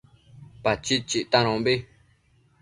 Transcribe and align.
Pachid 0.63 1.01
chictanombi 1.09 1.73